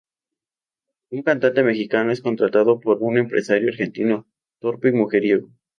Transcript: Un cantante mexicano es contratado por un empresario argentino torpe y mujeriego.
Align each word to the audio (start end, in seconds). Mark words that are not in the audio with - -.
Un 1.11 1.21
cantante 1.21 1.61
mexicano 1.61 2.11
es 2.11 2.21
contratado 2.21 2.79
por 2.79 2.97
un 3.03 3.19
empresario 3.19 3.69
argentino 3.69 4.25
torpe 4.59 4.89
y 4.89 4.93
mujeriego. 4.93 5.51